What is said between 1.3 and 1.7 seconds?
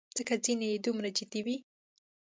وې.